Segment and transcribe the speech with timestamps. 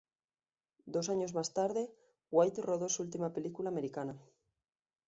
[0.87, 1.93] Dos años más tarde,
[2.31, 4.17] White rodó su última película americana.